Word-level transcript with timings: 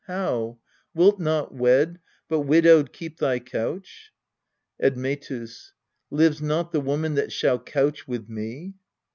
How? 0.07 0.57
wilt 0.95 1.19
not 1.19 1.53
wed, 1.53 1.99
but 2.27 2.39
widowed 2.39 2.91
keep 2.91 3.19
thy 3.19 3.37
couch? 3.37 4.11
Admetus. 4.81 5.73
Lives 6.09 6.41
not 6.41 6.71
the 6.71 6.81
woman 6.81 7.13
that 7.13 7.31
shall 7.31 7.59
couch 7.59 8.07
with 8.07 8.27
me. 8.27 8.73